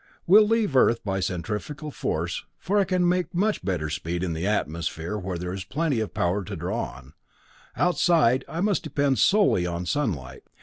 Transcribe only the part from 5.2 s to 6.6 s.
there is plenty of power to